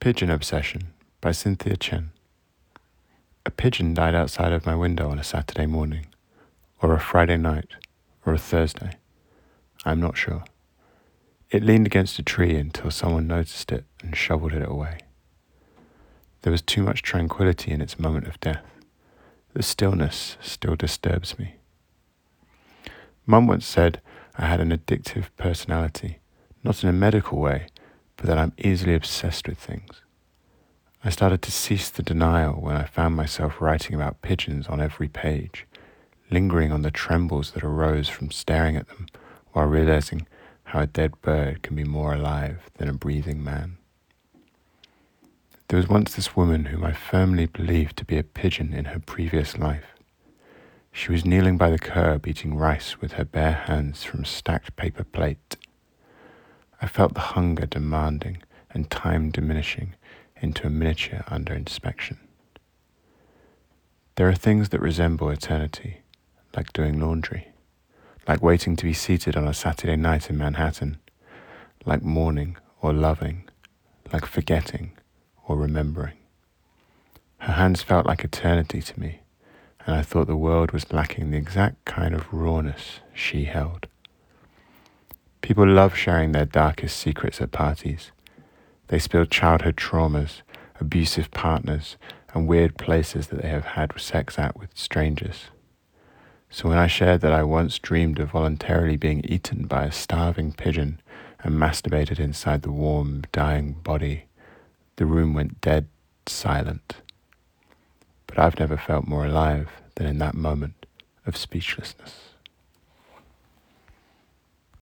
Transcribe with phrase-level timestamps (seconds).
[0.00, 2.12] Pigeon Obsession by Cynthia Chen.
[3.44, 6.06] A pigeon died outside of my window on a Saturday morning,
[6.80, 7.66] or a Friday night,
[8.24, 8.92] or a Thursday.
[9.84, 10.44] I'm not sure.
[11.50, 15.00] It leaned against a tree until someone noticed it and shoveled it away.
[16.40, 18.64] There was too much tranquility in its moment of death.
[19.52, 21.56] The stillness still disturbs me.
[23.26, 24.00] Mum once said
[24.38, 26.20] I had an addictive personality,
[26.64, 27.66] not in a medical way
[28.20, 30.02] but that I'm easily obsessed with things.
[31.02, 35.08] I started to cease the denial when I found myself writing about pigeons on every
[35.08, 35.66] page,
[36.30, 39.06] lingering on the trembles that arose from staring at them
[39.52, 40.26] while realizing
[40.64, 43.78] how a dead bird can be more alive than a breathing man.
[45.68, 48.98] There was once this woman whom I firmly believed to be a pigeon in her
[48.98, 49.94] previous life.
[50.92, 54.76] She was kneeling by the curb eating rice with her bare hands from a stacked
[54.76, 55.56] paper plate.
[56.82, 58.38] I felt the hunger demanding
[58.70, 59.94] and time diminishing
[60.40, 62.18] into a miniature under inspection.
[64.16, 65.98] There are things that resemble eternity,
[66.56, 67.48] like doing laundry,
[68.26, 70.98] like waiting to be seated on a Saturday night in Manhattan,
[71.84, 73.48] like mourning or loving,
[74.12, 74.92] like forgetting
[75.46, 76.16] or remembering.
[77.38, 79.20] Her hands felt like eternity to me,
[79.86, 83.86] and I thought the world was lacking the exact kind of rawness she held.
[85.40, 88.12] People love sharing their darkest secrets at parties.
[88.88, 90.42] They spill childhood traumas,
[90.80, 91.96] abusive partners,
[92.34, 95.46] and weird places that they have had sex at with strangers.
[96.50, 100.52] So when I shared that I once dreamed of voluntarily being eaten by a starving
[100.52, 101.00] pigeon
[101.42, 104.24] and masturbated inside the warm, dying body,
[104.96, 105.86] the room went dead
[106.26, 106.96] silent.
[108.26, 110.86] But I've never felt more alive than in that moment
[111.26, 112.30] of speechlessness.